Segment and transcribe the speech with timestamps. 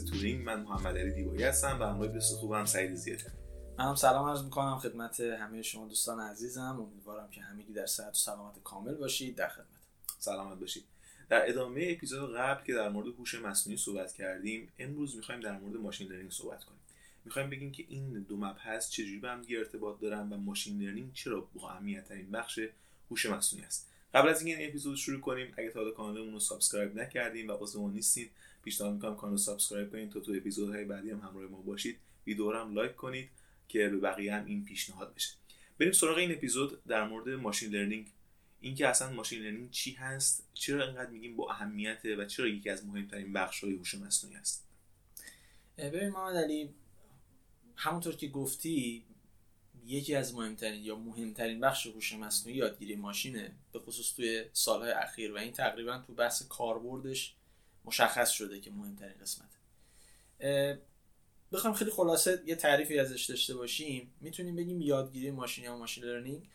[0.00, 3.18] کردیم من محمد علی دیوایی هستم و همراه دوست خوبم سعید زیاد
[3.78, 6.80] من هم سلام عرض می‌کنم خدمت همه شما دوستان عزیزم.
[6.80, 9.66] امیدوارم که همگی در صحت و سلامت کامل باشید در خدمت.
[10.18, 10.84] سلامت باشید.
[11.28, 15.76] در ادامه اپیزود قبل که در مورد هوش مصنوعی صحبت کردیم امروز می‌خوایم در مورد
[15.76, 16.80] machine learning صحبت کنیم.
[17.24, 21.48] می‌خوایم بگیم که این دو مبحث چجوری به هم ارتباط دارن و machine learning چرا
[21.54, 22.60] با اهمیت ترین بخش
[23.10, 23.88] هوش مصنوعی است.
[24.14, 27.52] قبل از اینکه این اپیزود شروع کنیم اگه تا حالا کانالمون رو subscribe نکردین و
[27.52, 28.30] عضو نیستید
[28.62, 31.98] پیشنهاد می‌کنم کانال رو subscribe کنید تا تو اپیزودهای بعدی هم همراه ما باشید.
[32.26, 33.30] ویدیو رو هم لایک کنید
[33.68, 35.34] که به بقیه هم این پیشنهاد بشه.
[35.78, 38.12] بریم سراغ این اپیزود در مورد machine learning
[38.60, 42.86] اینکه اصلا machine learning چی هست؟ چرا اینقدر میگیم با اهمیت و چرا یکی از
[42.86, 44.68] مهمترین بخش های هوش مصنوعی است
[45.78, 46.74] ببین محمد علی
[47.76, 49.04] همونطور که گفتی
[49.84, 55.32] یکی از مهمترین یا مهمترین بخش هوش مصنوعی یادگیری ماشینه به خصوص توی سالهای اخیر
[55.32, 57.34] و این تقریبا تو بحث کاربردش
[57.84, 59.48] مشخص شده که مهمترین قسمت
[61.52, 64.14] بخوام خیلی خلاصه یه تعریفی ازش داشته باشیم.
[64.20, 66.48] می‌تونیم بگیم یادگیری ماشین یا ماشین لرنینگ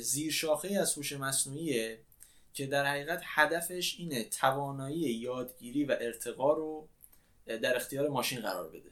[0.00, 2.00] زیر شاخه از هوش مصنوعیه
[2.52, 6.88] که در حقیقت هدفش اینه توانایی یادگیری و ارتقا رو
[7.46, 8.90] در اختیار ماشین قرار بده.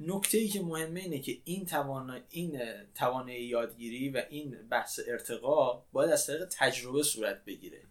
[0.00, 2.60] نکته ای که مهمه اینه که این توان این
[2.94, 7.82] توانایی یادگیری و این بحث ارتقا باید از طریق تجربه صورت بگیره.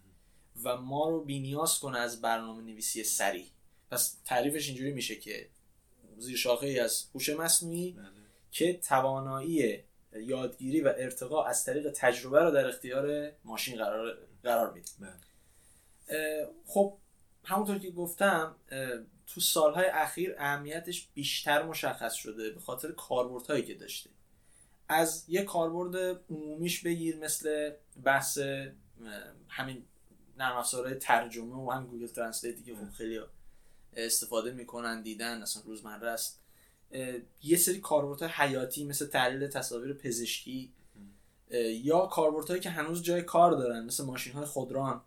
[0.64, 3.46] و ما رو بینیاز کنه از برنامه نویسی سریع
[3.90, 5.48] پس تعریفش اینجوری میشه که
[6.18, 8.06] زیر شاخه ای از هوش مصنوعی بله.
[8.50, 14.90] که توانایی یادگیری و ارتقا از طریق تجربه رو در اختیار ماشین قرار قرار میده
[15.00, 16.48] بله.
[16.66, 16.96] خب
[17.44, 18.56] همونطور که گفتم
[19.26, 24.10] تو سالهای اخیر اهمیتش بیشتر مشخص شده به خاطر کاربردهایی که داشته
[24.88, 27.72] از یه کاربرد عمومیش بگیر مثل
[28.04, 28.38] بحث
[29.48, 29.84] همین
[30.38, 33.20] نرم افزارهای ترجمه و هم Google Translate ی که خب خیلی
[33.96, 36.40] استفاده می‌کنن دیدن اصلا روزمره است.
[37.42, 40.72] یه سری کاربردهای حیاتی مثل تحلیل تصاویر پزشکی
[41.82, 45.00] یا کاربردهایی که هنوز جای کار دارن مثل ماشین های خودران.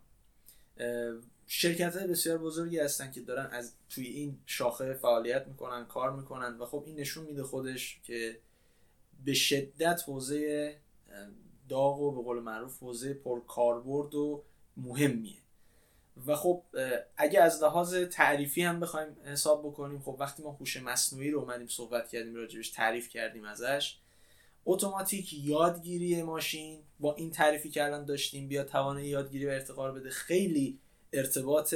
[1.46, 6.58] شرکت های بسیار بزرگی هستن که دارن از توی این شاخه فعالیت می‌کنن کار می‌کنن
[6.58, 8.38] و خب این نشون میده خودش که
[9.24, 10.76] به شدت حوزه
[11.68, 14.42] داغ و به قول معروف حوزه پر کاربرد و
[14.76, 15.40] مهمیه
[16.26, 16.62] و خب
[17.16, 21.66] اگه از لحاظ تعریفی هم بخوایم حساب بکنیم خب وقتی ما هوش مصنوعی رو اومدیم
[21.66, 23.96] صحبت کردیم راجبش تعریف کردیم ازش
[24.66, 30.10] اتوماتیک یادگیری ماشین با این تعریفی که الان داشتیم بیا توانایی یادگیری و ارتقا بده
[30.10, 30.78] خیلی
[31.12, 31.74] ارتباط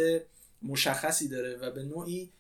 [0.63, 2.31] مشخصی داره و به نوعی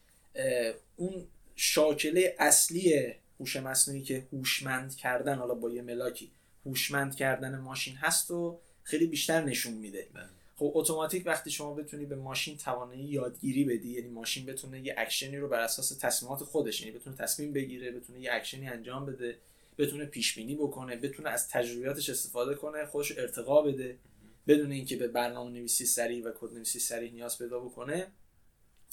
[0.97, 1.27] اون
[1.57, 6.31] شاکله اصلی هوش مصنوعی که هوشمند کردن حالا با یه ملاکی
[6.67, 10.29] هوشمند کردن ماشین هست و خیلی بیشتر نشون میده بله.
[10.57, 15.37] خب اتوماتیک وقتی شما بتونی به ماشین توانایی یادگیری بدی یعنی ماشین بتونه یه اکشنی
[15.37, 19.39] رو بر اساس تصمیمات خودش یعنی بتونه تصمیم بگیره بتونه یه اکشنی انجام بده
[19.79, 23.99] بتونه پیش بینی بکنه بتونه از تجربیاتش استفاده کنه خودش ارتقا بده
[24.47, 28.07] بدون اینکه به برنامه نویسی صریح و کد نویسی صریح نیاز پیدا بکنه.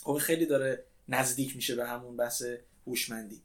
[0.04, 2.44] خب خیلی داره نزدیک میشه به همون بحث
[2.88, 3.42] هوشمندی.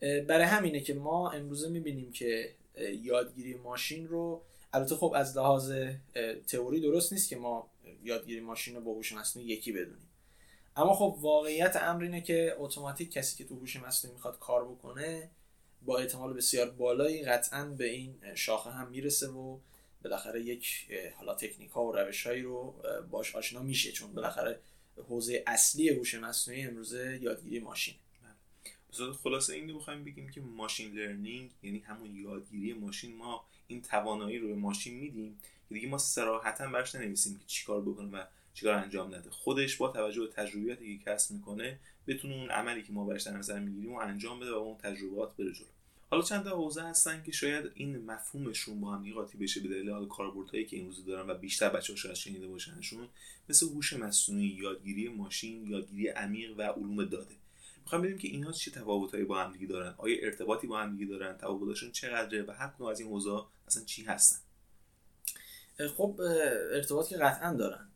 [0.00, 2.54] برای همینه که ما امروزه می‌بینیم که
[3.02, 4.42] یادگیری ماشین رو
[4.72, 5.72] البته خب از لحاظ
[6.46, 7.70] تئوری درست نیست که ما
[8.02, 10.08] یادگیری ماشین رو با هوش مصنوعی یکی بدونیم.
[10.76, 15.30] اما خب واقعیت امر اینه که اتوماتیک کسی که تو هوش مصنوعی می‌خواد کار بکنه
[15.82, 19.58] با احتمال بسیار بالایی قطعا به این شاخه هم می‌رسه و
[20.04, 22.74] بالاخره یک حالا تکنیک ها و روش هایی رو
[23.10, 24.60] باش آشنا میشه چون بالاخره
[25.08, 27.94] حوزه اصلی هوش مصنوعی امروزه یادگیری ماشین
[28.98, 29.12] بله.
[29.12, 34.38] خلاصه این رو بخوایم بگیم که ماشین لرنینگ یعنی همون یادگیری ماشین ما این توانایی
[34.38, 35.38] رو به ماشین میدیم
[35.68, 39.88] که دیگه ما سراحتا برش ننویسیم که چیکار بکنه و چیکار انجام نده خودش با
[39.88, 43.92] توجه به تجربیاتی که کسب می‌کنه بتونه اون عملی که ما برش در نظر می‌گیریم
[43.92, 45.66] و انجام بده و اون تجربات بره جلو
[46.10, 49.90] حالا چند تا حوزه هستن که شاید این مفهومشون با هم قاطی بشه به دلیل
[49.90, 53.08] حال کاربردهایی که این دارن و بیشتر بچه‌ها شاید شنیده باشنشون
[53.48, 57.34] مثل هوش مصنوعی یادگیری ماشین یادگیری عمیق و علوم داده
[57.82, 61.06] می‌خوام ببینیم که اینها چه تفاوتایی با هم دیگه دارن؟ آیا ارتباطی با هم دیگه
[61.06, 64.38] دارن؟ تفاوتشون چقدره؟ و هر از این حوزه اصلا چی هستن؟
[65.96, 66.20] خب
[66.72, 67.88] ارتباط که قطعا دارن.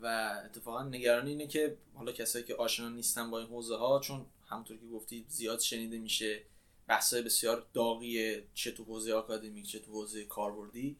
[0.00, 4.26] و اتفاقا نگرانی اینه که حالا کسایی که آشنا نیستن با این حوزه ها چون
[4.46, 6.42] همونطور که گفتی زیاد شنیده میشه
[6.86, 10.96] بحثای بسیار داغیه چه تو حوزه آکادمیک چه تو حوزه کاربردی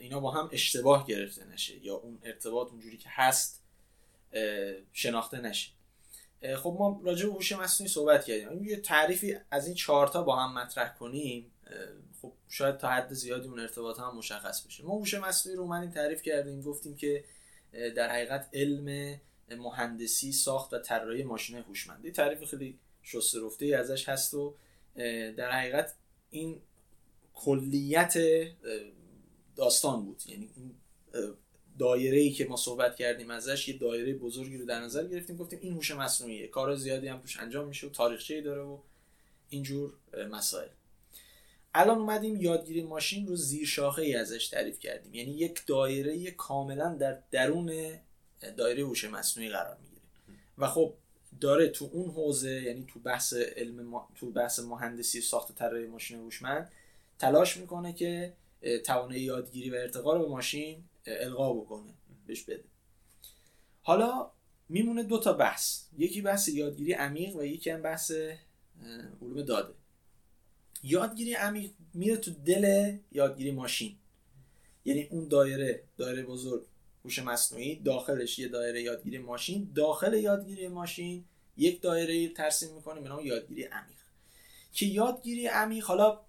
[0.00, 3.62] اینا با هم اشتباه گرفته نشه یا اون ارتباط اونجوری که هست
[4.92, 5.70] شناخته نشه.
[6.56, 8.64] خب ما راجع به هوش مصنوعی صحبت کردیم.
[8.64, 11.52] یه تعریفی از این چهارتا با هم مطرح کنیم
[12.22, 14.84] خب شاید تا حد زیادی اون ارتباط هم مشخص بشه.
[14.84, 17.24] ما هوش مصنوعی رو اومدیم تعریف کردیم گفتیم که
[17.72, 22.10] در حقیقت علم مهندسی ساخت و طراحی ماشین هوشمندی.
[22.10, 24.54] تعریف خیلی شسته ازش هست و
[25.36, 25.94] در حقیقت
[26.30, 26.60] این
[27.34, 28.14] کلیت
[29.56, 30.22] داستان بود.
[30.26, 30.50] یعنی
[31.78, 35.58] دایره ای که ما صحبت کردیم ازش یه دایره بزرگی رو در نظر گرفتیم گفتیم
[35.62, 36.48] این هوش مصنوعیه.
[36.48, 38.78] کار زیادی هم توش انجام میشه و تاریخچه‌ای داره و
[39.48, 39.92] اینجور
[40.30, 40.68] مسائل.
[41.74, 45.14] الان اومدیم یادگیری ماشین رو زیر شاخه ای ازش تعریف کردیم.
[45.14, 47.98] یعنی یک دایره کاملا در درون
[48.56, 50.02] دایره هوش مصنوعی قرار می‌گیره.
[50.58, 50.94] و خب
[51.40, 56.72] داره تو اون حوزه یعنی تو بحث علم تو بحث مهندسی ساخت طراحی ماشین هوشمند
[57.18, 58.32] تلاش می‌کنه که
[58.84, 61.94] توانایی یادگیری و ارتقا رو به ماشین القا بکنه
[62.26, 62.64] بهش بده.
[63.82, 64.30] حالا
[64.68, 65.84] میمونه دو تا بحث.
[65.98, 68.12] یکی بحث یادگیری عمیق و یکی هم بحث
[69.22, 69.74] علوم داده.
[70.82, 73.96] یادگیری عمیق میره تو دل یادگیری ماشین.
[74.84, 76.66] یعنی اون دایره دایره بزرگ
[77.04, 79.72] هوش مصنوعی داخلش یه دایره یادگیری ماشین.
[79.74, 81.24] داخل یادگیری ماشین
[81.56, 83.96] یک دایره ترسیم می‌کنیم به نام یادگیری عمیق.
[84.72, 86.20] که یادگیری عمیق حالا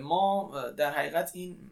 [0.00, 1.70] ما در حقیقت این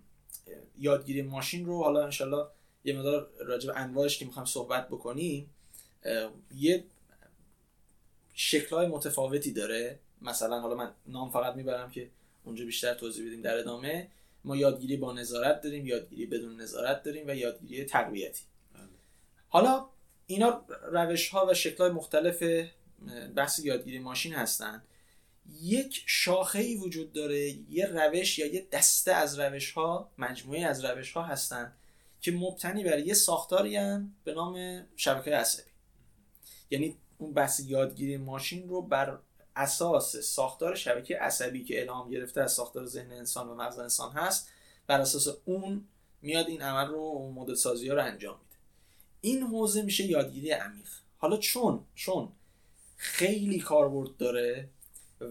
[0.79, 2.47] یادگیری ماشین رو حالا انشالله
[2.85, 5.51] یه مدار راجع به انواعش که می‌خوایم صحبت بکنیم
[6.55, 6.85] یه
[8.35, 9.99] شکلهای متفاوتی داره.
[10.23, 12.11] مثلا حالا من نام فقط می‌برم که
[12.45, 14.09] اونجا بیشتر توضیح بدیم در ادامه.
[14.45, 18.43] ما یادگیری با نظارت داریم یادگیری بدون نظارت داریم و یادگیری تقویتی.
[18.75, 18.83] بله.
[19.49, 19.87] حالا
[20.27, 22.43] اینا روش ها و شکل های مختلف
[23.37, 24.83] بحث یادگیری ماشین هستن.
[25.51, 30.85] یک شاخه ای وجود داره یه روش یا یه دسته از روش ها مجموعه از
[30.85, 31.73] روش ها هستن
[32.21, 35.71] که مبتنی بر یه ساختاری هم به نام شبکه عصبی.
[36.71, 39.19] یعنی اون بحث یادگیری ماشین رو بر
[39.57, 44.51] اساس ساختار شبکه عصبی که الهام گرفته از ساختار ذهن انسان و مغز انسان هست
[44.87, 45.85] بر اساس اون
[46.23, 48.57] میاد این عمل رو مدل سازی ها رو انجام میده.
[49.21, 50.89] این حوزه میشه یادگیری عمیق.
[51.19, 52.33] حالا چون؟ چون
[52.97, 54.69] خیلی کاربرد داره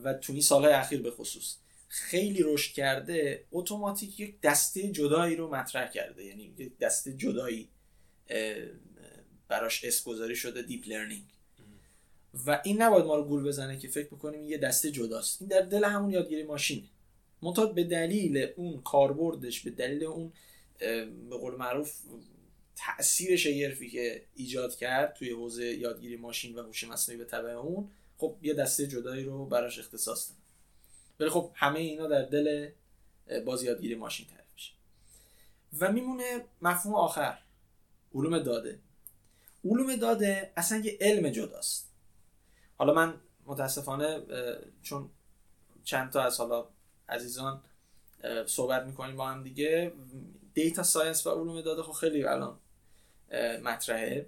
[0.04, 1.56] و تو این سالهای اخیر به خصوص
[1.88, 6.26] خیلی رشد کرده اتوماتیک یک دسته جدایی رو مطرح کرده.
[6.26, 7.70] یعنی یک دسته جدایی
[9.48, 11.26] براش اسم گذاری شده deep learning.
[12.46, 15.42] و این نباید ما رو گول بزنه که فکر بکنیم یه دسته جداست.
[15.42, 16.88] این در دل همون یادگیری ماشینه.
[17.42, 20.34] منتها به دلیل اون کاربردش به دلیل اون
[21.30, 21.94] به قول معروف
[22.76, 27.90] تاثیر شگرفی که ایجاد کرد توی حوزه یادگیری ماشین و هوش مصنوعی به تبع اون
[28.22, 30.38] خب یه دسته جدایی رو براش اختصاص داد
[31.20, 32.70] ولی خب همه اینا در دل
[33.46, 34.74] باز یادگیری ماشین تعریف میشه.
[35.80, 37.38] و میمونه مفهوم آخر
[38.16, 38.80] علوم داده.
[39.66, 41.90] علوم داده اصلا یه علم جداست.
[42.78, 43.14] حالا من
[43.46, 44.22] متاسفانه
[44.82, 45.10] چون
[45.84, 46.66] چند تا از حالا
[47.10, 47.62] عزیزان
[48.46, 49.94] صحبت می‌کنیم با هم دیگه
[50.54, 52.60] دیتا ساینس و علوم داده خب خیلی الان
[53.64, 54.26] مطرحه.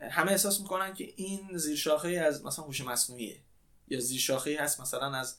[0.00, 3.40] همه احساس می‌کنن که این زیرشاخه از مثلا هوش مصنوعیه
[3.88, 5.36] یا زیرشاخه هست مثلا از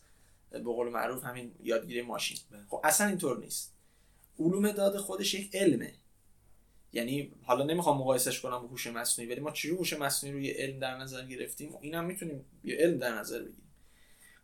[0.51, 2.37] به قول معروف همین یادگیری ماشین.
[2.51, 2.65] بله.
[2.67, 3.73] خب اصلا اینطور نیست.
[4.39, 5.93] علوم داده خودش یک علمه.
[6.93, 10.53] یعنی حالا نمی‌خوام مقایسش کنم با هوش مصنوعی ولی ما چجوری هوش مصنوعی رو یه
[10.57, 13.71] علم در نظر گرفتیم؟ اینم می‌تونیم یه علم در نظر بگیریم.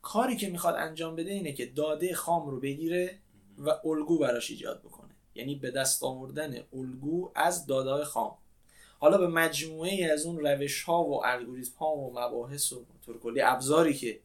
[0.01, 3.19] کاری که می‌خواد انجام بده اینه که داده خام رو بگیره
[3.57, 5.15] و الگو براش ایجاد بکنه.
[5.35, 8.37] یعنی به دست آوردن الگو از داده خام.
[9.01, 13.93] حالا به مجموعه از اون روش ها و الگوریتم ها و مباحث و طور ابزاری
[13.93, 14.19] که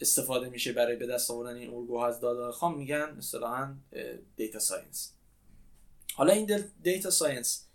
[0.00, 3.74] استفاده میشه برای به دست آوردن این الگوها از داده خام میگن اصطلاحا
[4.36, 5.12] data science
[6.14, 7.66] حالا این data science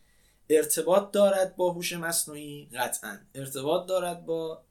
[0.49, 3.19] ارتباط دارد با هوش مصنوعی؟ قطعا.
[3.35, 4.61] ارتباط دارد با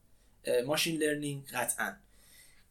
[0.67, 1.97] machine learning قطعا.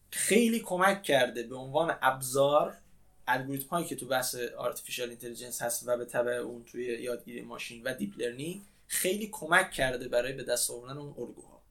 [0.10, 2.78] خیلی کمک کرده به عنوان ابزار
[3.28, 7.84] الگوریتم هایی که تو بحث artificial intelligence هست و به تبع اون توی یادگیری ماشین
[7.84, 11.64] و deep learning خیلی کمک کرده برای به دست آوردن اون الگوها.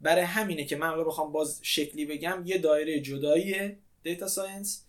[0.00, 4.84] برای همینه که من بخوام باز شکلی بگم یه دایره جدایی data science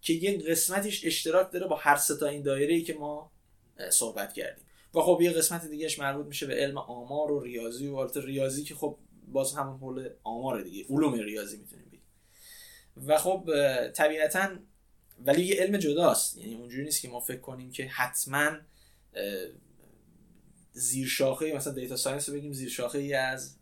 [0.00, 3.32] که یه قسمتش اشتراک داره با هر سه تا این دایره ای که ما
[3.90, 4.64] صحبت کردیم.
[4.94, 8.64] و خب یه قسمت دیگهش مربوط میشه به علم آمار و ریاضی و البته ریاضی
[8.64, 10.84] که خب باز همون حول آمار دیگه.
[10.90, 12.02] علوم ریاضی می‌تونیم بگیم.
[13.06, 13.50] و خب
[13.90, 14.48] طبیعتا
[15.24, 16.36] ولی یه علم جداست.
[16.36, 18.50] یعنی اونجوری نیست که ما فکر کنیم که حتما
[20.72, 23.56] زیر شاخه مثلا data science رو بگیم زیر شاخه ای از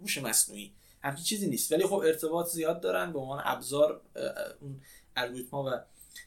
[0.00, 0.72] هوش مصنوعی.
[1.02, 1.72] همچین چیزی نیست.
[1.72, 4.00] ولی خب ارتباط زیاد دارن به عنوان ابزار
[4.60, 4.80] اون
[5.16, 5.84] الگوریتم ها و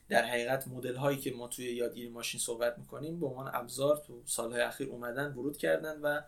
[0.09, 4.23] در حقیقت مدل هایی که ما توی یادگیری ماشین صحبت می‌کنیم به عنوان ابزار تو
[4.25, 6.21] سالهای اخیر اومدن ورود کردن و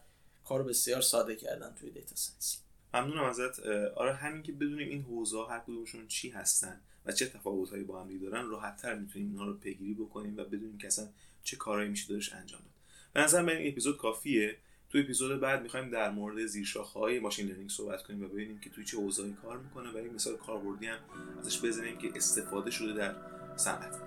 [0.44, 2.64] کار بسیار ساده کردن توی data science.
[2.94, 3.60] ممنونم ازت.
[3.96, 8.18] آره همین که بدونیم این حوزه هر کدومشون چی هستن و چه تفاوتهایی با هم
[8.18, 11.08] دارن راحت تر می‌تونیم اینها رو پیگیری بکنیم و بدونیم که اصلا
[11.44, 12.72] چه کارهایی میشه دارش انجام داد
[13.14, 14.58] به نظر من این اپیزود کافیه.
[14.90, 18.70] تو اپیزود بعد می‌خوایم در مورد زیرشاخه های ماشین لرنینگ صحبت کنیم و ببینیم که
[18.70, 20.98] توی چه اوضاعی کار می‌کنه و یک مثال کاربردی هم
[21.40, 23.16] ازش بزنیم که استفاده شده در
[23.56, 24.02] صنعت.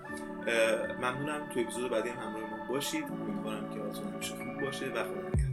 [1.01, 1.49] ممنونم.
[1.53, 3.03] تو اپیزود بعدی هم همراه ما باشید.
[3.03, 5.46] امیدوارم که حالتون همیشه خوب باشه و خدا